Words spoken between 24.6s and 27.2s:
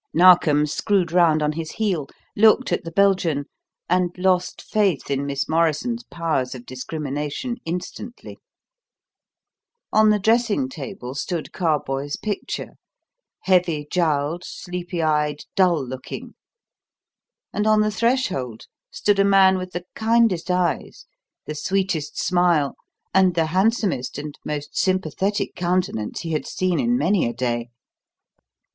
sympathetic countenance he had seen in